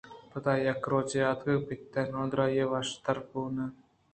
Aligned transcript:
پدا 0.31 0.53
یک 0.67 0.81
روچے 0.91 1.19
اتک 1.31 1.45
کہ 1.65 1.65
پت 1.65 1.93
ءِ 1.99 2.11
نادُرٛاہی 2.13 2.63
وش 2.71 2.89
تر 3.03 3.17
بوٛان 3.29 3.57
بوت 3.69 3.87